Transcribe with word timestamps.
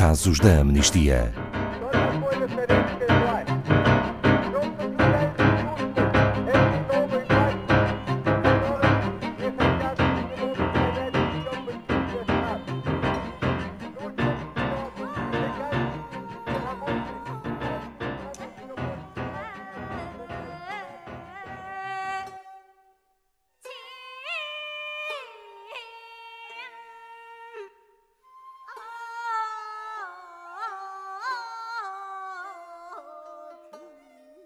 casos 0.00 0.40
da 0.40 0.60
amnistia. 0.60 1.49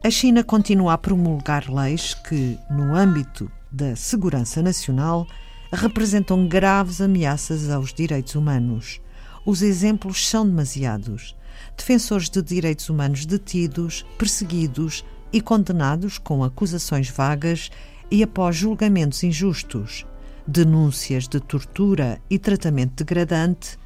A 0.04 0.10
China 0.10 0.44
continua 0.44 0.92
a 0.92 0.98
promulgar 0.98 1.72
leis 1.72 2.12
que, 2.12 2.58
no 2.68 2.94
âmbito 2.94 3.50
da 3.72 3.96
segurança 3.96 4.60
nacional, 4.60 5.26
representam 5.72 6.46
graves 6.46 7.00
ameaças 7.00 7.70
aos 7.70 7.94
direitos 7.94 8.34
humanos. 8.34 9.00
Os 9.46 9.62
exemplos 9.62 10.28
são 10.28 10.46
demasiados. 10.46 11.34
Defensores 11.74 12.28
de 12.28 12.42
direitos 12.42 12.90
humanos 12.90 13.24
detidos, 13.24 14.04
perseguidos 14.18 15.02
e 15.32 15.40
condenados 15.40 16.18
com 16.18 16.44
acusações 16.44 17.08
vagas 17.08 17.70
e 18.10 18.22
após 18.22 18.56
julgamentos 18.56 19.24
injustos, 19.24 20.04
denúncias 20.46 21.26
de 21.26 21.40
tortura 21.40 22.20
e 22.28 22.38
tratamento 22.38 23.02
degradante, 23.02 23.78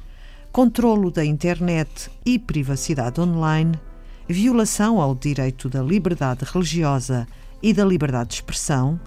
controlo 0.51 1.11
da 1.11 1.23
internet 1.23 2.11
e 2.25 2.37
privacidade 2.37 3.21
online 3.21 3.79
violação 4.29 5.01
ao 5.01 5.15
direito 5.15 5.67
da 5.67 5.81
liberdade 5.81 6.45
religiosa 6.45 7.27
e 7.63 7.73
da 7.73 7.83
liberdade 7.83 8.29
de 8.29 8.35
expressão 8.35 8.99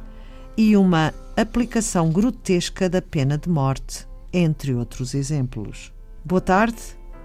e 0.56 0.76
uma 0.76 1.14
aplicação 1.36 2.10
grotesca 2.10 2.90
da 2.90 3.00
pena 3.00 3.38
de 3.38 3.48
morte, 3.48 4.06
entre 4.32 4.74
outros 4.74 5.14
exemplos. 5.14 5.92
Boa 6.24 6.40
tarde, 6.40 6.76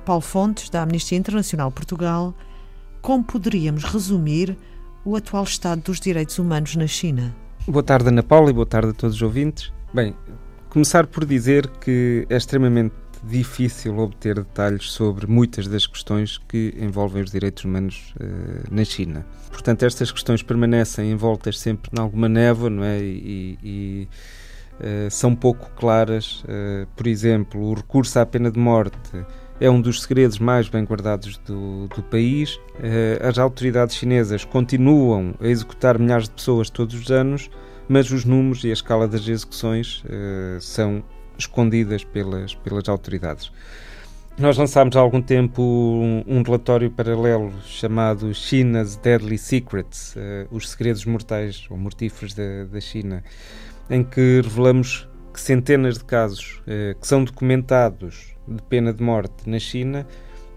Paulo 0.05 0.21
Fontes, 0.21 0.69
da 0.69 0.83
Amnistia 0.83 1.17
Internacional 1.17 1.71
Portugal. 1.71 2.35
Como 3.01 3.23
poderíamos 3.23 3.83
resumir 3.83 4.55
o 5.03 5.15
atual 5.15 5.43
estado 5.43 5.81
dos 5.81 5.99
direitos 5.99 6.37
humanos 6.37 6.75
na 6.75 6.85
China? 6.85 7.35
Boa 7.67 7.83
tarde, 7.83 8.09
Ana 8.09 8.23
Paula, 8.23 8.51
e 8.51 8.53
boa 8.53 8.65
tarde 8.65 8.91
a 8.91 8.93
todos 8.93 9.15
os 9.15 9.21
ouvintes. 9.23 9.73
Bem, 9.91 10.13
começar 10.69 11.07
por 11.07 11.25
dizer 11.25 11.67
que 11.81 12.27
é 12.29 12.37
extremamente 12.37 12.93
difícil 13.23 13.97
obter 13.99 14.35
detalhes 14.35 14.91
sobre 14.91 15.27
muitas 15.27 15.67
das 15.67 15.85
questões 15.85 16.37
que 16.37 16.73
envolvem 16.79 17.23
os 17.23 17.31
direitos 17.31 17.63
humanos 17.63 18.13
uh, 18.19 18.73
na 18.73 18.83
China. 18.83 19.25
Portanto, 19.49 19.83
estas 19.83 20.11
questões 20.11 20.43
permanecem 20.43 21.11
envoltas 21.11 21.59
sempre 21.59 21.91
em 21.95 21.99
alguma 21.99 22.29
névoa, 22.29 22.69
não 22.69 22.83
é? 22.83 22.99
E, 22.99 23.57
e 23.63 24.07
uh, 24.79 25.11
são 25.11 25.35
pouco 25.35 25.69
claras. 25.75 26.43
Uh, 26.43 26.87
por 26.95 27.07
exemplo, 27.07 27.61
o 27.61 27.73
recurso 27.73 28.19
à 28.19 28.25
pena 28.25 28.51
de 28.51 28.59
morte 28.59 29.25
é 29.59 29.69
um 29.69 29.81
dos 29.81 30.03
segredos 30.03 30.37
mais 30.37 30.69
bem 30.69 30.83
guardados 30.83 31.37
do, 31.39 31.87
do 31.87 32.03
país. 32.03 32.59
as 33.27 33.39
autoridades 33.39 33.95
chinesas 33.95 34.45
continuam 34.45 35.33
a 35.41 35.47
executar 35.47 35.97
milhares 35.97 36.25
de 36.25 36.35
pessoas 36.35 36.69
todos 36.69 36.93
os 36.93 37.09
anos, 37.09 37.49
mas 37.89 38.11
os 38.11 38.23
números 38.23 38.63
e 38.63 38.69
a 38.69 38.73
escala 38.73 39.07
das 39.07 39.27
execuções 39.27 40.03
são 40.61 41.03
escondidas 41.37 42.03
pelas, 42.03 42.55
pelas 42.55 42.89
autoridades. 42.89 43.51
Nós 44.37 44.55
lançámos 44.55 44.95
há 44.95 44.99
algum 44.99 45.19
tempo 45.19 45.63
um, 45.63 46.43
relatório 46.43 46.91
paralelo 46.91 47.51
chamado 47.65 48.31
China's 48.35 48.95
Deadly 48.95 49.35
Secrets, 49.35 50.15
uh, 50.15 50.47
os 50.51 50.69
segredos 50.69 51.05
mortais 51.05 51.65
ou 51.71 51.77
mortíferos 51.77 52.35
da, 52.35 52.65
da, 52.71 52.79
China, 52.79 53.23
em 53.89 54.03
que 54.03 54.41
revelamos 54.43 55.09
que 55.33 55.41
centenas 55.41 55.97
de 55.97 56.05
casos 56.05 56.61
uh, 56.61 56.99
que 56.99 57.07
são 57.07 57.23
documentados 57.23 58.35
de 58.47 58.61
pena 58.61 58.93
de 58.93 59.01
morte 59.01 59.49
na 59.49 59.57
China 59.57 60.05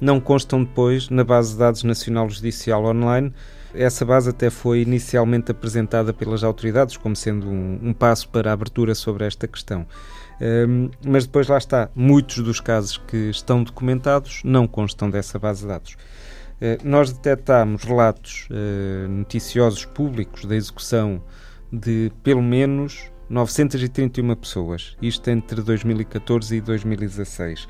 não 0.00 0.20
constam 0.20 0.64
depois 0.64 1.08
na 1.10 1.22
base 1.22 1.52
de 1.52 1.58
dados 1.58 1.82
nacional 1.82 2.28
judicial 2.28 2.84
online. 2.84 3.32
Essa 3.74 4.04
base 4.04 4.30
até 4.30 4.50
foi 4.50 4.80
inicialmente 4.82 5.50
apresentada 5.50 6.12
pelas 6.12 6.42
autoridades 6.42 6.96
como 6.96 7.14
sendo 7.14 7.46
um, 7.46 7.78
um 7.82 7.92
passo 7.92 8.28
para 8.28 8.50
a 8.50 8.52
abertura 8.52 8.94
sobre 8.94 9.24
esta 9.24 9.46
questão. 9.46 9.86
Um, 10.40 10.90
mas 11.04 11.26
depois 11.26 11.48
lá 11.48 11.58
está, 11.58 11.90
muitos 11.94 12.38
dos 12.42 12.60
casos 12.60 12.96
que 12.96 13.28
estão 13.30 13.62
documentados 13.62 14.40
não 14.42 14.66
constam 14.66 15.10
dessa 15.10 15.38
base 15.38 15.62
de 15.62 15.68
dados. 15.68 15.92
Uh, 15.92 16.80
nós 16.82 17.12
detectámos 17.12 17.84
relatos 17.84 18.48
uh, 18.50 19.08
noticiosos 19.08 19.84
públicos 19.84 20.46
da 20.46 20.56
execução 20.56 21.22
de 21.72 22.10
pelo 22.22 22.42
menos 22.42 23.10
931 23.28 24.34
pessoas, 24.34 24.96
isto 25.00 25.30
entre 25.30 25.62
2014 25.62 26.56
e 26.56 26.60
2016. 26.60 27.68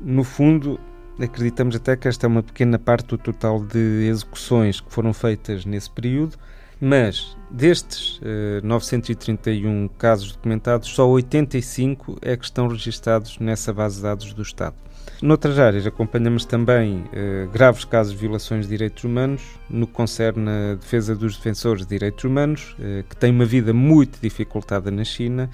No 0.00 0.24
fundo, 0.24 0.80
acreditamos 1.24 1.76
até 1.76 1.96
que 1.96 2.08
esta 2.08 2.26
é 2.26 2.28
uma 2.28 2.42
pequena 2.42 2.78
parte 2.78 3.08
do 3.08 3.18
total 3.18 3.60
de 3.60 4.06
execuções 4.08 4.80
que 4.80 4.92
foram 4.92 5.12
feitas 5.12 5.64
nesse 5.64 5.90
período, 5.90 6.36
mas 6.80 7.36
destes 7.48 8.18
eh, 8.24 8.60
931 8.64 9.88
casos 9.96 10.32
documentados, 10.32 10.88
só 10.88 11.08
85 11.08 12.18
é 12.20 12.36
que 12.36 12.44
estão 12.44 12.66
registados 12.66 13.38
nessa 13.38 13.72
base 13.72 13.96
de 13.96 14.02
dados 14.02 14.34
do 14.34 14.42
Estado. 14.42 14.74
Noutras 15.22 15.60
áreas, 15.60 15.86
acompanhamos 15.86 16.44
também 16.44 16.98
uh, 16.98 17.48
graves 17.52 17.84
casos 17.84 18.12
de 18.12 18.18
violações 18.18 18.64
de 18.64 18.70
direitos 18.70 19.04
humanos, 19.04 19.42
no 19.70 19.86
que 19.86 19.92
concerne 19.92 20.50
a 20.50 20.74
defesa 20.74 21.14
dos 21.14 21.36
defensores 21.36 21.86
de 21.86 21.90
direitos 21.90 22.24
humanos, 22.24 22.74
uh, 22.80 23.04
que 23.08 23.16
têm 23.16 23.30
uma 23.30 23.44
vida 23.44 23.72
muito 23.72 24.18
dificultada 24.20 24.90
na 24.90 25.04
China, 25.04 25.48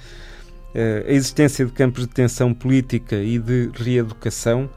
a 0.74 1.10
existência 1.10 1.64
de 1.64 1.72
campos 1.72 2.02
de 2.02 2.08
detenção 2.08 2.52
política 2.54 3.16
e 3.16 3.38
de 3.38 3.70
reeducação, 3.74 4.68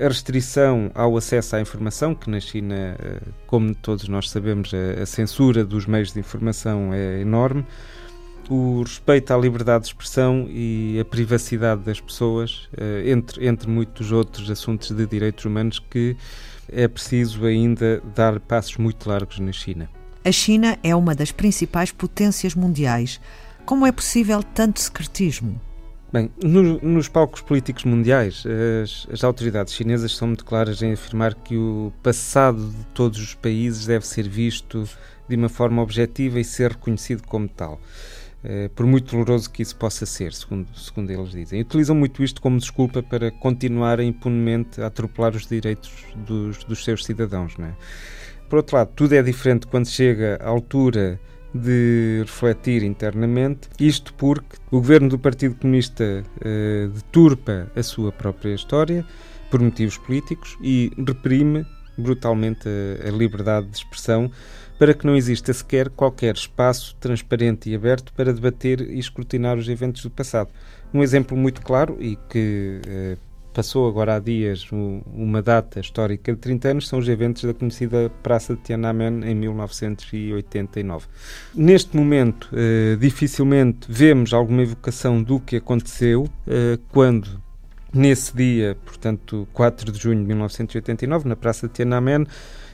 a 0.00 0.08
restrição 0.08 0.90
ao 0.94 1.16
acesso 1.16 1.56
à 1.56 1.60
informação, 1.60 2.14
que 2.14 2.30
na 2.30 2.40
China, 2.40 2.96
uh, 2.98 3.32
como 3.46 3.74
todos 3.74 4.08
nós 4.08 4.30
sabemos, 4.30 4.72
a, 4.74 5.04
censura 5.04 5.64
dos 5.64 5.86
meios 5.86 6.12
de 6.12 6.20
informação 6.20 6.94
é 6.94 7.20
enorme, 7.20 7.66
o 8.48 8.82
respeito 8.82 9.32
à 9.32 9.36
liberdade 9.36 9.84
de 9.84 9.90
expressão 9.90 10.48
e 10.50 10.98
a 11.00 11.04
privacidade 11.04 11.82
das 11.82 12.00
pessoas, 12.00 12.68
uh, 12.72 13.06
entre, 13.06 13.46
entre 13.46 13.68
muitos 13.68 14.12
outros 14.12 14.50
assuntos 14.50 14.90
de 14.90 15.06
direitos 15.06 15.44
humanos 15.44 15.78
que 15.78 16.16
é 16.72 16.88
preciso 16.88 17.44
ainda 17.44 18.02
dar 18.14 18.40
passos 18.40 18.76
muito 18.76 19.08
largos 19.08 19.38
na 19.38 19.52
China. 19.52 19.88
A 20.24 20.32
China 20.32 20.78
é 20.82 20.94
uma 20.94 21.14
das 21.14 21.32
principais 21.32 21.90
potências 21.90 22.54
mundiais. 22.54 23.20
Como 23.64 23.86
é 23.86 23.92
possível 23.92 24.42
tanto 24.42 24.80
secretismo? 24.80 25.60
Bem, 26.12 26.28
no, 26.42 26.80
nos 26.80 27.08
palcos 27.08 27.40
políticos 27.40 27.84
mundiais, 27.84 28.44
as, 28.82 29.06
as, 29.12 29.22
autoridades 29.22 29.72
chinesas 29.72 30.16
são 30.16 30.26
muito 30.26 30.44
claras 30.44 30.82
em 30.82 30.92
afirmar 30.92 31.34
que 31.34 31.56
o 31.56 31.92
passado 32.02 32.68
de 32.68 32.84
todos 32.86 33.20
os 33.20 33.34
países 33.34 33.86
deve 33.86 34.04
ser 34.04 34.28
visto 34.28 34.88
de 35.28 35.36
uma 35.36 35.48
forma 35.48 35.80
objetiva 35.80 36.40
e 36.40 36.44
ser 36.44 36.72
reconhecido 36.72 37.22
como 37.22 37.48
tal. 37.48 37.80
Eh, 38.42 38.70
por 38.74 38.86
muito 38.86 39.12
doloroso 39.12 39.50
que 39.50 39.62
isso 39.62 39.76
possa 39.76 40.06
ser, 40.06 40.32
segundo, 40.32 40.66
segundo 40.74 41.10
eles 41.10 41.30
dizem. 41.30 41.60
Utilizam 41.60 41.94
muito 41.94 42.24
isto 42.24 42.40
como 42.40 42.58
desculpa 42.58 43.02
para 43.02 43.30
continuarem 43.30 44.08
impunemente 44.08 44.80
a 44.80 44.86
atropelar 44.86 45.36
os 45.36 45.46
direitos 45.46 45.92
dos, 46.16 46.64
dos 46.64 46.82
seus 46.82 47.04
cidadãos. 47.04 47.56
Não 47.58 47.66
é? 47.66 47.74
Por 48.48 48.56
outro 48.56 48.76
lado, 48.76 48.90
tudo 48.96 49.12
é 49.12 49.22
diferente 49.22 49.66
quando 49.66 49.86
chega 49.86 50.38
à 50.42 50.48
altura 50.48 51.20
de 51.54 52.22
refletir 52.26 52.82
internamente, 52.82 53.68
isto 53.78 54.14
porque 54.14 54.56
o 54.70 54.78
governo 54.78 55.08
do 55.08 55.18
Partido 55.18 55.56
Comunista 55.56 56.24
uh, 56.36 56.88
deturpa 56.88 57.70
a 57.74 57.82
sua 57.82 58.12
própria 58.12 58.54
história 58.54 59.04
por 59.50 59.60
motivos 59.60 59.98
políticos 59.98 60.56
e 60.62 60.92
reprime 61.06 61.66
brutalmente 61.98 62.68
a, 62.68 63.08
a 63.08 63.10
liberdade 63.10 63.66
de 63.66 63.76
expressão 63.76 64.30
para 64.78 64.94
que 64.94 65.06
não 65.06 65.14
exista 65.14 65.52
sequer 65.52 65.90
qualquer 65.90 66.34
espaço 66.34 66.96
transparente 66.98 67.68
e 67.68 67.74
aberto 67.74 68.12
para 68.14 68.32
debater 68.32 68.80
e 68.80 68.98
escrutinar 68.98 69.58
os 69.58 69.68
eventos 69.68 70.02
do 70.02 70.10
passado. 70.10 70.50
Um 70.94 71.02
exemplo 71.02 71.36
muito 71.36 71.60
claro 71.60 71.98
e 72.00 72.16
que 72.16 72.80
uh, 72.86 73.29
passou 73.52 73.88
agora 73.88 74.16
há 74.16 74.18
dias 74.18 74.66
uma 74.72 75.42
data 75.42 75.80
histórica 75.80 76.32
de 76.32 76.38
30 76.38 76.68
anos, 76.68 76.88
são 76.88 76.98
os 76.98 77.08
eventos 77.08 77.44
da 77.44 77.52
conhecida 77.52 78.10
Praça 78.22 78.54
de 78.54 78.62
Tiananmen 78.62 79.22
em 79.24 79.34
1989. 79.34 81.06
Neste 81.54 81.96
momento, 81.96 82.48
eh, 82.52 82.96
dificilmente 82.98 83.86
vemos 83.88 84.32
alguma 84.32 84.62
evocação 84.62 85.22
do 85.22 85.40
que 85.40 85.56
aconteceu 85.56 86.28
eh, 86.46 86.78
quando, 86.90 87.40
nesse 87.92 88.36
dia, 88.36 88.76
portanto, 88.84 89.48
4 89.52 89.92
de 89.92 89.98
junho 89.98 90.20
de 90.20 90.26
1989, 90.26 91.28
na 91.28 91.36
Praça 91.36 91.66
de 91.66 91.74
Tiananmen, 91.74 92.26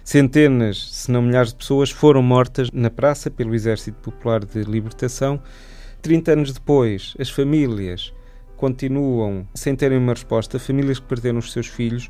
centenas, 0.05 0.93
se 0.93 1.11
não 1.11 1.23
milhares 1.23 1.51
de 1.51 1.57
pessoas 1.57 1.91
foram 1.91 2.23
mortas 2.23 2.71
na 2.71 2.91
praça 2.91 3.29
pelo 3.31 3.55
Exército 3.55 3.99
Popular 3.99 4.45
de 4.45 4.63
Libertação. 4.63 5.43
30 6.01 6.33
anos 6.33 6.53
depois, 6.53 7.15
as 7.19 7.29
famílias 7.29 8.13
continuam 8.57 9.47
sem 9.55 9.75
terem 9.77 9.99
uma 9.99 10.13
resposta, 10.13 10.59
famílias 10.59 10.99
que 10.99 11.07
perderam 11.07 11.39
os 11.39 11.53
seus 11.53 11.67
filhos, 11.67 12.09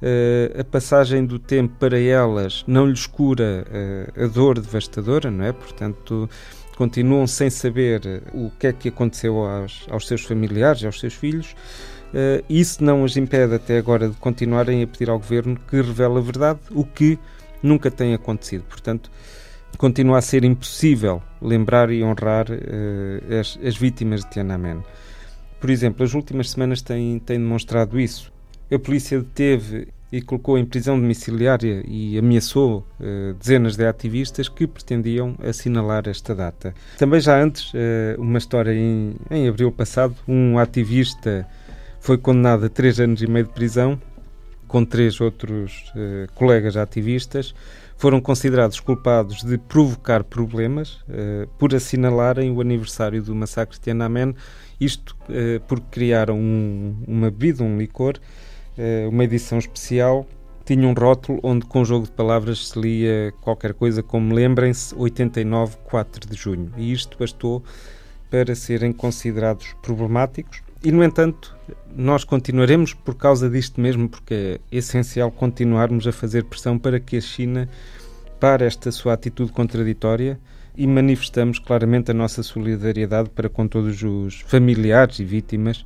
uh, 0.00 0.60
a 0.60 0.64
passagem 0.64 1.24
do 1.24 1.38
tempo 1.38 1.74
para 1.78 1.98
elas 1.98 2.64
não 2.66 2.86
lhes 2.86 3.06
cura 3.06 3.66
uh, 3.66 4.24
a 4.24 4.26
dor 4.26 4.58
devastadora, 4.58 5.30
não 5.30 5.44
é? 5.44 5.52
Portanto, 5.52 6.28
continuam 6.76 7.26
sem 7.26 7.50
saber 7.50 8.22
o 8.32 8.50
que 8.58 8.66
é 8.68 8.72
que 8.72 8.88
aconteceu 8.88 9.38
aos, 9.44 9.86
aos 9.90 10.06
seus 10.06 10.24
familiares, 10.24 10.84
aos 10.84 10.98
seus 10.98 11.14
filhos. 11.14 11.54
Uh, 12.12 12.44
isso 12.48 12.82
não 12.82 13.02
os 13.02 13.16
impede 13.16 13.54
até 13.54 13.78
agora 13.78 14.08
de 14.08 14.16
continuarem 14.16 14.82
a 14.82 14.86
pedir 14.86 15.10
ao 15.10 15.18
governo 15.18 15.58
que 15.68 15.76
revele 15.76 16.18
a 16.18 16.20
verdade, 16.20 16.60
o 16.70 16.84
que 16.84 17.18
nunca 17.62 17.90
tem 17.90 18.14
acontecido. 18.14 18.64
Portanto, 18.68 19.10
continua 19.78 20.18
a 20.18 20.22
ser 20.22 20.44
impossível 20.44 21.22
lembrar 21.40 21.90
e 21.90 22.02
honrar 22.02 22.46
as, 23.38 23.58
as, 23.64 23.76
vítimas 23.76 24.24
de 24.24 24.30
Tiananmen. 24.30 24.82
Por 25.60 25.70
exemplo, 25.70 26.04
as 26.04 26.14
últimas 26.14 26.50
semanas 26.50 26.80
têm, 26.80 27.18
têm 27.18 27.38
demonstrado 27.38 28.00
isso. 28.00 28.32
A 28.72 28.78
polícia 28.78 29.20
deteve 29.20 29.88
e 30.12 30.20
colocou 30.20 30.58
em 30.58 30.64
prisão 30.64 30.98
domiciliária 30.98 31.84
e 31.86 32.18
ameaçou 32.18 32.84
uh, 32.98 33.34
dezenas 33.34 33.76
de 33.76 33.86
ativistas 33.86 34.48
que 34.48 34.66
pretendiam 34.66 35.36
assinalar 35.40 36.08
esta 36.08 36.34
data. 36.34 36.74
Também 36.98 37.20
já 37.20 37.40
antes, 37.40 37.72
uh, 37.74 38.18
uma 38.18 38.38
história 38.38 38.72
em, 38.72 39.14
em 39.30 39.48
abril 39.48 39.70
passado, 39.70 40.16
um 40.26 40.58
ativista 40.58 41.46
foi 42.00 42.16
condenado 42.18 42.64
a 42.64 42.68
três 42.68 42.98
anos 42.98 43.22
e 43.22 43.26
meio 43.26 43.46
de 43.46 43.52
prisão 43.52 44.00
com 44.66 44.84
três 44.84 45.20
outros 45.20 45.92
uh, 45.94 46.32
colegas 46.34 46.76
ativistas 46.76 47.54
foram 48.00 48.18
considerados 48.18 48.80
culpados 48.80 49.44
de 49.44 49.58
provocar 49.58 50.24
problemas 50.24 50.94
uh, 51.02 51.46
por 51.58 51.74
assinalarem 51.74 52.50
o 52.50 52.58
aniversário 52.58 53.22
do 53.22 53.34
massacre 53.34 53.76
de 53.76 53.82
Tiananmen, 53.82 54.34
isto 54.80 55.14
uh, 55.28 55.60
porque 55.68 55.86
criaram 55.90 56.38
um, 56.38 56.96
uma 57.06 57.30
bebida, 57.30 57.62
um 57.62 57.76
licor, 57.76 58.14
uh, 58.78 59.10
uma 59.10 59.22
edição 59.22 59.58
especial, 59.58 60.26
tinha 60.64 60.88
um 60.88 60.94
rótulo 60.94 61.40
onde 61.42 61.66
com 61.66 61.84
jogo 61.84 62.06
de 62.06 62.12
palavras 62.12 62.68
se 62.68 62.80
lia 62.80 63.34
qualquer 63.42 63.74
coisa 63.74 64.02
como 64.02 64.34
lembrem-se 64.34 64.94
89 64.94 65.76
4 65.84 66.26
de 66.26 66.34
junho, 66.34 66.72
e 66.78 66.90
isto 66.90 67.18
bastou 67.18 67.62
para 68.30 68.54
serem 68.54 68.94
considerados 68.94 69.74
problemáticos. 69.82 70.69
E, 70.82 70.90
no 70.90 71.04
entanto, 71.04 71.54
nós 71.94 72.24
continuaremos 72.24 72.94
por 72.94 73.14
causa 73.14 73.50
disto 73.50 73.80
mesmo, 73.80 74.08
porque 74.08 74.60
é 74.72 74.76
essencial 74.76 75.30
continuarmos 75.30 76.06
a 76.06 76.12
fazer 76.12 76.44
pressão 76.44 76.78
para 76.78 76.98
que 76.98 77.16
a 77.18 77.20
China 77.20 77.68
pare 78.40 78.64
esta 78.64 78.90
sua 78.90 79.12
atitude 79.12 79.52
contraditória 79.52 80.40
e 80.74 80.86
manifestamos 80.86 81.58
claramente 81.58 82.10
a 82.10 82.14
nossa 82.14 82.42
solidariedade 82.42 83.28
para 83.28 83.50
com 83.50 83.68
todos 83.68 84.02
os 84.02 84.40
familiares 84.46 85.18
e 85.18 85.24
vítimas, 85.24 85.84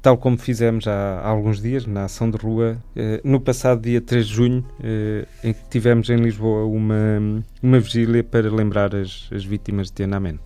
tal 0.00 0.16
como 0.16 0.38
fizemos 0.38 0.86
há, 0.86 1.20
alguns 1.20 1.60
dias 1.60 1.84
na 1.84 2.04
ação 2.04 2.30
de 2.30 2.36
rua, 2.36 2.78
eh, 2.94 3.20
no 3.24 3.40
passado 3.40 3.80
dia 3.82 4.00
3 4.00 4.26
de 4.26 4.32
junho, 4.32 4.64
eh, 4.80 5.26
em 5.42 5.52
que 5.52 5.68
tivemos 5.68 6.08
em 6.08 6.16
Lisboa 6.16 6.64
uma, 6.64 7.42
uma 7.60 7.80
vigília 7.80 8.22
para 8.22 8.48
lembrar 8.48 8.94
as, 8.94 9.28
as 9.32 9.44
vítimas 9.44 9.88
de 9.88 9.94
Tiananmen. 9.94 10.38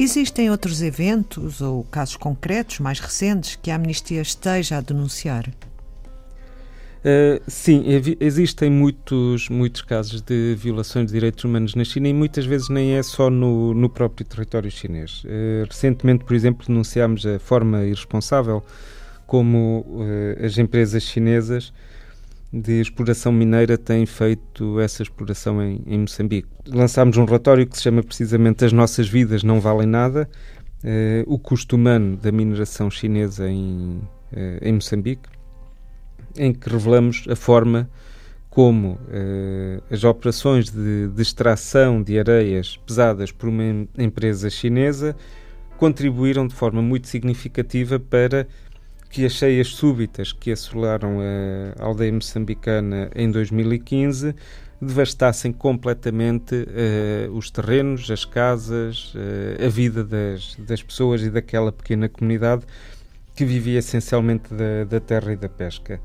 Existem 0.00 0.48
outros 0.48 0.80
eventos 0.80 1.60
ou 1.60 1.82
casos 1.82 2.16
concretos 2.16 2.78
mais 2.78 3.00
recentes 3.00 3.58
que 3.60 3.68
a 3.68 3.74
Amnistia 3.74 4.22
esteja 4.22 4.78
a 4.78 4.80
denunciar? 4.80 5.48
Uh, 6.98 7.42
sim, 7.48 7.82
existem 8.20 8.70
muitos, 8.70 9.48
muitos 9.48 9.82
casos 9.82 10.22
de 10.22 10.54
violações 10.54 11.08
de 11.08 11.14
direitos 11.14 11.42
humanos 11.42 11.74
na 11.74 11.82
China 11.82 12.06
e 12.06 12.14
muitas 12.14 12.46
vezes 12.46 12.68
nem 12.68 12.94
é 12.94 13.02
só 13.02 13.28
no, 13.28 13.74
no 13.74 13.90
próprio 13.90 14.24
território 14.24 14.70
chinês. 14.70 15.24
Uh, 15.24 15.66
recentemente, 15.68 16.24
por 16.24 16.36
exemplo, 16.36 16.64
denunciámos 16.64 17.26
a 17.26 17.40
forma 17.40 17.84
irresponsável 17.84 18.62
como 19.26 19.80
uh, 19.80 20.46
as 20.46 20.58
empresas 20.58 21.02
chinesas 21.02 21.72
de 22.52 22.80
exploração 22.80 23.30
mineira 23.30 23.76
têm 23.76 24.06
feito 24.06 24.80
essa 24.80 25.02
exploração 25.02 25.62
em, 25.62 25.82
em 25.86 25.98
Moçambique. 25.98 26.48
Lançámos 26.66 27.16
um 27.16 27.24
relatório 27.24 27.66
que 27.66 27.76
se 27.76 27.82
chama 27.82 28.02
precisamente 28.02 28.64
As 28.64 28.72
Nossas 28.72 29.08
Vidas 29.08 29.42
Não 29.42 29.60
Valem 29.60 29.86
Nada, 29.86 30.28
uh, 30.82 31.32
o 31.32 31.38
custo 31.38 31.76
humano 31.76 32.16
da 32.16 32.32
mineração 32.32 32.90
chinesa 32.90 33.50
em, 33.50 34.00
uh, 34.32 34.58
em 34.62 34.72
Moçambique, 34.72 35.28
em 36.36 36.52
que 36.52 36.70
revelamos 36.70 37.24
a 37.28 37.36
forma 37.36 37.88
como 38.48 38.92
uh, 38.92 39.82
as 39.90 40.02
operações 40.04 40.70
de, 40.70 41.08
de 41.08 41.22
extração 41.22 42.02
de 42.02 42.18
areias 42.18 42.78
pesadas 42.78 43.30
por 43.30 43.48
uma 43.48 43.86
empresa 43.98 44.48
chinesa 44.48 45.14
contribuíram 45.76 46.46
de 46.46 46.54
forma 46.54 46.82
muito 46.82 47.06
significativa 47.06 48.00
para 48.00 48.48
que 49.10 49.24
as 49.24 49.32
cheias 49.32 49.68
súbitas 49.68 50.32
que 50.32 50.52
assolaram 50.52 51.18
a 51.78 51.84
aldeia 51.84 52.12
moçambicana 52.12 53.10
em 53.14 53.30
2015 53.30 54.34
devastassem 54.80 55.52
completamente 55.52 56.54
uh, 56.54 57.32
os 57.36 57.50
terrenos, 57.50 58.10
as 58.10 58.24
casas, 58.24 59.12
uh, 59.14 59.66
a 59.66 59.68
vida 59.68 60.04
das, 60.04 60.56
das 60.56 60.82
pessoas 60.82 61.22
e 61.22 61.30
daquela 61.30 61.72
pequena 61.72 62.08
comunidade 62.08 62.64
que 63.34 63.44
vivia 63.44 63.80
essencialmente 63.80 64.52
da, 64.54 64.84
da 64.84 65.00
terra 65.00 65.32
e 65.32 65.36
da 65.36 65.48
pesca. 65.48 66.00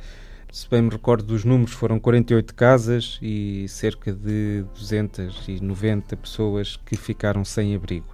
Se 0.52 0.70
bem 0.70 0.84
me 0.84 0.90
recordo 0.90 1.24
dos 1.24 1.44
números, 1.44 1.74
foram 1.74 2.00
48 2.00 2.54
casas 2.54 3.18
e 3.22 3.66
cerca 3.68 4.14
de 4.14 4.64
290 4.76 6.16
pessoas 6.18 6.76
que 6.86 6.96
ficaram 6.96 7.44
sem 7.44 7.74
abrigo. 7.74 8.06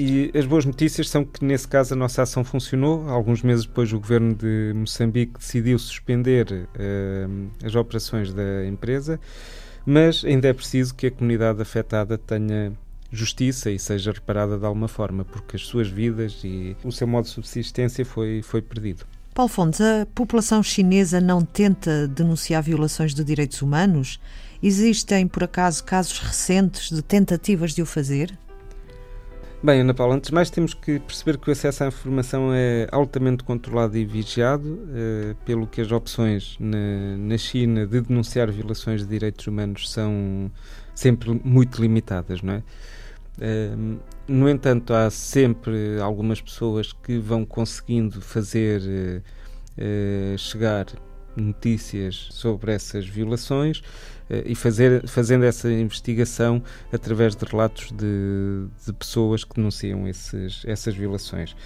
E 0.00 0.30
as 0.34 0.46
boas 0.46 0.64
notícias 0.64 1.10
são 1.10 1.26
que, 1.26 1.44
nesse 1.44 1.68
caso, 1.68 1.92
a 1.92 1.96
nossa 1.96 2.22
ação 2.22 2.42
funcionou. 2.42 3.06
Alguns 3.06 3.42
meses 3.42 3.66
depois, 3.66 3.92
o 3.92 4.00
governo 4.00 4.34
de 4.34 4.72
Moçambique 4.74 5.38
decidiu 5.38 5.78
suspender 5.78 6.50
uh, 6.50 7.50
as 7.62 7.74
operações 7.74 8.32
da 8.32 8.66
empresa, 8.66 9.20
mas 9.84 10.24
ainda 10.24 10.48
é 10.48 10.54
preciso 10.54 10.94
que 10.94 11.08
a 11.08 11.10
comunidade 11.10 11.60
afetada 11.60 12.16
tenha 12.16 12.72
justiça 13.12 13.70
e 13.70 13.78
seja 13.78 14.10
reparada 14.10 14.56
de 14.56 14.64
alguma 14.64 14.88
forma, 14.88 15.22
porque 15.22 15.56
as 15.56 15.66
suas 15.66 15.88
vidas 15.88 16.40
e 16.44 16.74
o 16.82 16.90
seu 16.90 17.06
modo 17.06 17.24
de 17.24 17.32
subsistência 17.32 18.02
foi, 18.02 18.40
foi 18.40 18.62
perdido. 18.62 19.04
Paulo 19.34 19.50
Fontes, 19.50 19.82
a 19.82 20.06
população 20.14 20.62
chinesa 20.62 21.20
não 21.20 21.42
tenta 21.42 22.08
denunciar 22.08 22.62
violações 22.62 23.14
de 23.14 23.22
direitos 23.22 23.60
humanos? 23.60 24.18
Existem, 24.62 25.28
por 25.28 25.44
acaso, 25.44 25.84
casos 25.84 26.18
recentes 26.20 26.88
de 26.88 27.02
tentativas 27.02 27.74
de 27.74 27.82
o 27.82 27.86
fazer? 27.86 28.34
Bem, 29.62 29.82
Ana 29.82 29.92
Paula, 29.92 30.14
antes 30.14 30.30
de 30.30 30.34
mais 30.34 30.48
temos 30.48 30.72
que 30.72 30.98
perceber 31.00 31.36
que 31.36 31.50
o 31.50 31.52
acesso 31.52 31.84
à 31.84 31.88
informação 31.88 32.50
é 32.50 32.88
altamente 32.90 33.44
controlado 33.44 33.94
e 33.94 34.06
vigiado, 34.06 34.88
eh, 34.94 35.36
pelo 35.44 35.66
que 35.66 35.82
as 35.82 35.92
opções 35.92 36.56
na, 36.58 37.18
na, 37.18 37.36
China 37.36 37.86
de 37.86 38.00
denunciar 38.00 38.50
violações 38.50 39.02
de 39.02 39.08
direitos 39.08 39.46
humanos 39.46 39.90
são 39.90 40.50
sempre 40.94 41.38
muito 41.44 41.78
limitadas, 41.82 42.40
não 42.40 42.54
é? 42.54 42.62
Eh, 43.38 43.70
no 44.26 44.48
entanto, 44.48 44.94
há 44.94 45.10
sempre 45.10 46.00
algumas 46.00 46.40
pessoas 46.40 46.94
que 46.94 47.18
vão 47.18 47.44
conseguindo 47.44 48.18
fazer 48.22 49.22
eh, 49.76 50.34
chegar 50.38 50.86
notícias 51.36 52.28
sobre 52.30 52.72
essas 52.72 53.06
violações 53.06 53.82
eh, 53.82 54.19
e 54.44 54.54
fazer, 54.54 55.06
fazendo 55.08 55.44
essa 55.44 55.70
investigação 55.70 56.62
através 56.92 57.34
de 57.34 57.44
relatos 57.44 57.90
de, 57.92 58.66
de 58.86 58.92
pessoas 58.92 59.44
que 59.44 59.54
denunciam 59.56 60.06
esses, 60.06 60.62
essas 60.66 60.94
violações. 60.94 61.56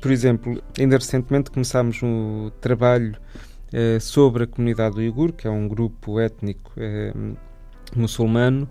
Por 0.00 0.10
exemplo, 0.10 0.62
ainda 0.78 0.96
recentemente 0.96 1.50
começámos 1.50 2.02
um 2.02 2.50
trabalho 2.60 3.16
eh, 3.72 3.98
sobre 4.00 4.44
a 4.44 4.46
comunidade 4.46 4.96
uigur, 4.96 5.32
que 5.32 5.46
é 5.46 5.50
um 5.50 5.68
grupo 5.68 6.18
étnico 6.18 6.72
eh, 6.76 7.12
muçulmano 7.94 8.68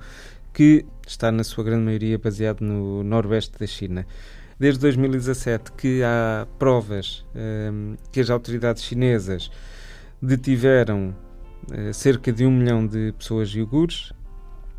que 0.54 0.86
está, 1.08 1.32
na 1.32 1.44
sua 1.44 1.64
grande 1.64 1.84
maioria, 1.84 2.18
baseado 2.18 2.62
no 2.62 3.04
noroeste 3.04 3.58
da 3.58 3.66
China 3.66 4.06
desde 4.60 4.80
2017 4.80 5.72
que 5.74 6.02
há 6.04 6.48
provas 6.58 7.26
que 8.12 8.20
as 8.20 8.30
autoridades 8.30 8.84
chinesas 8.84 9.52
detiveram 10.22 11.10
eh, 11.10 11.25
cerca 11.94 12.32
de 12.32 12.46
um 12.46 12.52
milhão 12.52 12.86
de 12.86 13.14
pessoas 13.18 13.54
iogures, 13.54 14.14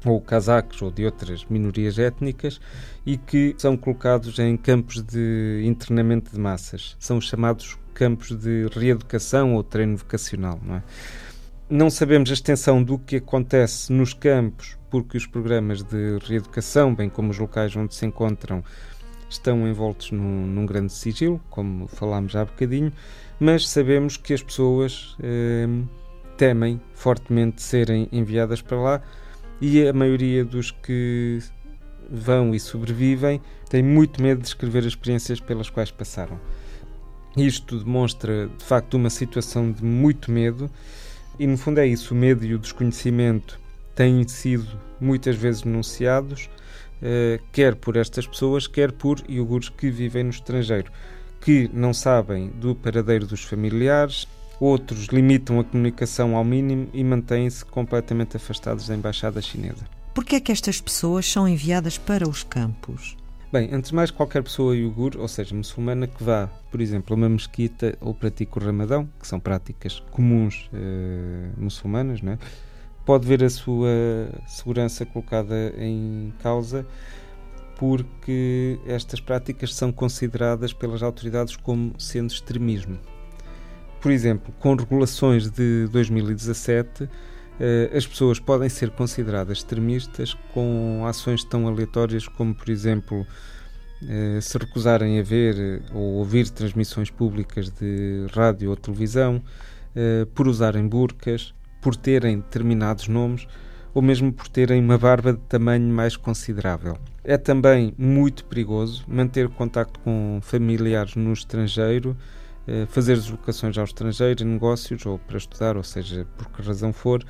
ou 0.05 0.21
casacos 0.21 0.83
ou 0.83 0.91
de 0.91 1.05
outras 1.05 1.45
minorias 1.47 1.99
étnicas, 1.99 2.61
e 3.05 3.17
que 3.17 3.55
são 3.59 3.77
colocados 3.77 4.39
em 4.39 4.57
campos 4.57 5.03
de 5.03 5.63
internamento 5.65 6.31
de 6.33 6.39
massas. 6.39 6.97
São 6.99 7.21
chamados 7.21 7.77
campos 7.95 8.31
de 8.31 8.69
reeducação 8.73 9.55
ou 9.55 9.63
treino 9.65 9.97
vocacional. 9.97 10.61
Não, 10.63 10.77
é? 10.77 10.83
não 11.69 11.91
sabemos 11.91 12.31
a 12.31 12.35
extensão 12.35 12.83
do 12.83 12.99
que 12.99 13.17
acontece 13.17 13.93
nos 13.93 14.15
campos, 14.15 14.77
porque 14.91 15.17
os 15.17 15.27
programas 15.27 15.83
de 15.83 16.19
reeducação, 16.27 16.95
bem 16.95 17.09
como 17.09 17.31
os 17.31 17.39
locais 17.39 17.75
onde 17.75 17.95
se 17.95 18.07
encontram, 18.07 18.63
estão 19.29 19.67
envoltos 19.67 20.13
num, 20.13 20.47
num 20.47 20.65
grande 20.65 20.93
sigilo, 20.93 21.41
como 21.51 21.89
falámos 21.89 22.37
há 22.37 22.45
bocadinho, 22.45 22.93
mas 23.41 23.69
sabemos 23.69 24.17
que 24.17 24.33
as 24.33 24.43
pessoas 24.43 25.17
eh, 25.21 25.67
temem 26.37 26.81
fortemente 26.95 27.63
serem 27.63 28.09
enviadas 28.13 28.61
para 28.61 28.79
lá 28.79 29.03
e 29.61 29.87
a 29.87 29.93
maioria 29.93 30.45
dos 30.45 30.71
que 30.71 31.41
vão 32.11 32.55
e 32.55 32.61
sobrevivem 32.61 33.41
tem 33.69 33.83
muito 33.83 34.23
medo 34.23 34.41
de 34.41 34.49
escrever 34.49 34.81
as 34.81 34.87
experiências 34.87 35.41
pelas 35.41 35.71
quais 35.71 35.91
passaram. 35.91 36.39
Isto 37.37 37.79
demonstra, 37.79 38.49
de 38.57 38.65
facto, 38.65 38.95
uma 38.95 39.11
situação 39.11 39.71
de 39.71 39.85
muito 39.85 40.31
medo, 40.31 40.71
e 41.39 41.47
no 41.47 41.59
fundo 41.59 41.81
é 41.81 41.87
isso: 41.87 42.15
o 42.15 42.17
medo 42.17 42.45
e 42.45 42.55
o 42.55 42.59
desconhecimento 42.59 43.61
têm 43.95 44.27
sido 44.27 44.81
muitas 45.01 45.37
vezes 45.37 45.63
denunciados, 45.63 46.49
eh, 47.03 47.41
quer 47.53 47.75
por 47.75 47.97
estas 47.97 48.27
pessoas, 48.27 48.67
quer 48.67 48.93
por 48.93 49.23
iogures 49.29 49.69
que 49.69 49.91
vivem 49.91 50.25
no 50.25 50.31
estrangeiro, 50.31 50.91
que 51.41 51.69
não 51.75 51.93
sabem 51.93 52.49
do 52.49 52.75
paradeiro 52.75 53.27
dos 53.27 53.43
familiares, 53.43 54.27
outros 54.61 55.07
limitam 55.07 55.61
a 55.61 55.65
comunicação 55.65 56.37
ao 56.37 56.45
mínimo 56.45 56.89
e 56.93 57.03
mantêm-se 57.05 57.65
completamente 57.65 58.37
afastados 58.37 58.89
da 58.89 58.95
embaixada 58.95 59.41
chinesa. 59.41 59.85
Por 60.15 60.25
que 60.25 60.37
é 60.37 60.41
que 60.41 60.53
estas 60.53 60.81
pessoas 60.81 61.31
são 61.31 61.47
enviadas 61.47 61.99
para 61.99 62.29
os 62.29 62.43
campos? 62.43 63.17
Bem, 63.53 63.69
antes 63.73 63.91
de 63.91 63.97
mais, 63.97 64.11
qualquer 64.11 64.43
pessoa 64.43 64.77
iugur, 64.77 65.13
ou 65.19 65.29
seja, 65.29 65.55
muçulmana, 65.55 66.07
que 66.07 66.23
vá, 66.23 66.49
por 66.71 66.81
exemplo, 66.81 67.15
a 67.15 67.17
uma 67.17 67.29
mesquita 67.29 67.97
ou 68.01 68.13
pratique 68.13 68.59
o 68.59 68.61
ramadão, 68.61 69.09
que 69.21 69.27
são 69.27 69.39
práticas 69.39 70.01
comuns 70.11 70.69
eh, 70.73 71.51
muçulmanas, 71.57 72.21
não 72.21 72.33
é? 72.33 72.39
pode 73.07 73.25
ver 73.25 73.45
a 73.45 73.49
sua 73.49 73.89
segurança 74.49 75.07
colocada 75.07 75.73
em 75.79 76.35
causa 76.43 76.85
porque 77.79 78.81
estas 78.85 79.21
práticas 79.21 79.73
são 79.75 79.93
consideradas 79.93 80.73
pelas 80.73 81.03
autoridades 81.03 81.55
como 81.57 81.93
sendo 81.99 82.33
extremismo. 82.33 82.99
Por 84.07 84.13
exemplo, 84.13 84.55
com 84.61 84.77
regulações 84.77 85.51
de 85.51 85.89
2017, 85.89 87.09
eh, 87.59 87.91
as 87.93 88.07
pessoas 88.07 88.39
podem 88.39 88.69
ser 88.69 88.91
consideradas 88.91 89.59
extremistas 89.59 90.33
com 90.55 91.05
ações 91.05 91.43
tão 91.43 91.67
aleatórias 91.67 92.29
como, 92.29 92.55
por 92.55 92.69
exemplo, 92.69 93.27
eh, 94.09 94.39
se 94.41 94.57
recusarem 94.59 95.19
a 95.19 95.25
ver 95.25 95.83
ou 95.93 96.19
ouvir 96.19 96.49
transmissões 96.51 97.11
públicas 97.11 97.69
de 97.69 98.29
rádio 98.33 98.71
ou 98.71 98.77
televisão, 98.77 99.43
eh, 99.97 100.25
por 100.37 100.47
usarem 100.47 100.87
burcas, 100.87 101.53
por 101.83 101.97
terem 101.97 102.37
determinados 102.37 103.09
nomes 103.09 103.49
ou 103.93 104.01
mesmo 104.01 104.33
por 104.33 104.47
terem 104.47 104.81
uma 104.81 104.99
barba 104.99 105.33
de 105.33 105.41
tamanho 105.49 105.93
mais 105.93 106.17
considerável. 106.17 106.97
É 107.25 107.37
também 107.37 107.93
muito 107.99 108.45
perigoso 108.45 109.05
manter 109.09 109.49
contacto 109.49 109.99
com 109.99 110.39
familiares 110.43 111.17
no 111.17 111.33
estrangeiro 111.33 112.17
eh, 112.17 112.46
fazer 112.89 113.15
deslocações 113.17 113.79
ao 113.79 113.85
estrangeiro, 113.85 114.45
negócios 114.45 115.07
ou 115.07 115.19
para 115.19 115.39
estudar, 115.39 115.77
ou 115.77 115.83
seja, 115.83 116.27
por 116.37 116.51
que 116.51 116.63
razão 116.63 116.93
for, 116.93 117.25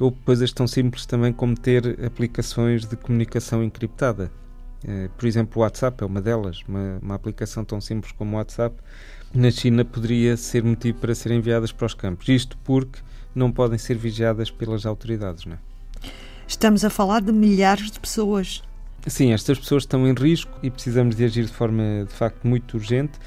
ou 0.00 0.12
coisas 0.12 0.52
tão 0.52 0.66
simples 0.66 1.04
também 1.06 1.32
como 1.32 1.56
ter 1.56 1.98
aplicações 2.04 2.84
de 2.86 2.96
comunicação 2.96 3.62
encriptada. 3.62 4.30
Eh, 4.86 5.08
por 5.16 5.26
exemplo, 5.26 5.60
o 5.60 5.62
WhatsApp 5.62 6.02
é 6.02 6.06
uma 6.06 6.20
delas, 6.20 6.62
uma, 6.68 6.98
uma 7.02 7.14
aplicação 7.14 7.64
tão 7.64 7.80
simples 7.80 8.12
como 8.12 8.36
o 8.36 8.38
WhatsApp. 8.38 8.76
Na 9.34 9.50
China 9.50 9.84
poderia 9.84 10.36
ser 10.36 10.62
motivo 10.62 10.98
para 10.98 11.14
serem 11.14 11.38
enviadas 11.38 11.72
para 11.72 11.86
os 11.86 11.94
campos. 11.94 12.28
Isto 12.28 12.56
porque 12.64 13.00
não 13.34 13.50
podem 13.52 13.78
ser 13.78 13.96
vigiadas 13.96 14.50
pelas 14.50 14.86
autoridades, 14.86 15.44
não 15.44 15.54
é? 15.54 15.58
Estamos 16.46 16.84
a 16.84 16.90
falar 16.90 17.20
de 17.20 17.32
milhares 17.32 17.90
de 17.90 18.00
pessoas. 18.00 18.62
Sim, 19.06 19.32
estas 19.32 19.58
pessoas 19.58 19.82
estão 19.82 20.06
em 20.08 20.14
risco 20.14 20.50
e 20.62 20.70
precisamos 20.70 21.14
de 21.14 21.24
agir 21.24 21.44
de 21.44 21.52
forma 21.52 22.06
de 22.08 22.14
facto 22.14 22.46
muito 22.46 22.76
urgente. 22.76 23.18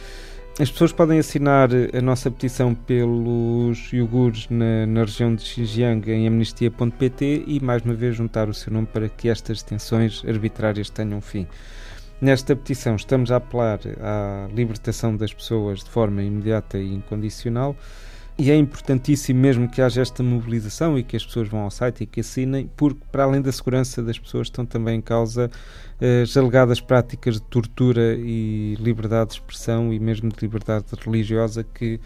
As 0.61 0.69
pessoas 0.69 0.91
podem 0.91 1.17
assinar 1.17 1.69
a 1.91 2.01
nossa 2.03 2.29
petição 2.29 2.75
pelos 2.75 3.91
iogures 3.91 4.47
na, 4.47 4.85
na 4.85 4.99
região 4.99 5.33
de 5.33 5.41
Xinjiang 5.41 6.07
em 6.11 6.27
amnistia.pt 6.27 7.45
e 7.47 7.59
mais 7.59 7.81
uma 7.81 7.95
vez 7.95 8.15
juntar 8.15 8.47
o 8.47 8.53
seu 8.53 8.71
nome 8.71 8.85
para 8.85 9.09
que 9.09 9.27
estas 9.27 9.63
detenções 9.63 10.23
arbitrárias 10.23 10.87
tenham 10.87 11.19
fim. 11.19 11.47
Nesta 12.21 12.55
petição 12.55 12.95
estamos 12.95 13.31
a 13.31 13.37
apelar 13.37 13.79
à 13.99 14.47
libertação 14.53 15.17
das 15.17 15.33
pessoas 15.33 15.79
de 15.79 15.89
forma 15.89 16.21
imediata 16.21 16.77
e 16.77 16.93
incondicional 16.93 17.75
e 18.37 18.49
é 18.49 18.55
importantíssimo 18.55 19.39
mesmo 19.39 19.69
que 19.69 19.81
haja 19.81 20.01
esta 20.01 20.23
mobilização 20.23 20.97
e 20.97 21.03
que 21.03 21.15
as 21.15 21.25
pessoas 21.25 21.47
vão 21.47 21.61
ao 21.61 21.71
site 21.71 22.03
e 22.03 22.05
que 22.05 22.21
assinem, 22.21 22.69
porque 22.75 23.01
para 23.11 23.23
além 23.23 23.41
da 23.41 23.51
segurança 23.51 24.01
das 24.01 24.17
pessoas 24.17 24.47
estão 24.47 24.65
também 24.65 24.97
em 24.97 25.01
causa 25.01 25.49
eh, 25.99 26.23
as 26.23 26.35
alegadas 26.35 26.81
práticas 26.81 27.35
de 27.35 27.43
tortura 27.43 28.15
e 28.17 28.75
liberdade 28.79 29.31
de 29.31 29.35
expressão 29.35 29.93
e 29.93 29.99
mesmo 29.99 30.29
de 30.29 30.37
liberdade 30.41 30.85
religiosa 31.05 31.63
que 31.63 31.99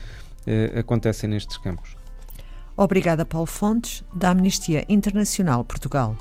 eh, 0.46 0.74
acontecem 0.77 1.29
nestes 1.29 1.58
campos. 1.58 1.96
Obrigada, 2.75 3.25
Paulo 3.25 3.48
Fontes, 3.48 4.03
da 4.13 4.32
Amnistia 4.32 4.84
Internacional 4.89 5.63
Portugal. 5.63 6.17